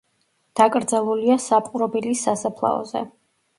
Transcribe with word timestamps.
დაკრძალულია 0.59 1.37
საპყრობილის 1.45 2.25
სასაფლაოზე. 2.31 3.07